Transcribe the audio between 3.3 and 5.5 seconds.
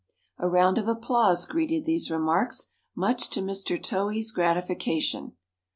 Mr. Towhee's gratification.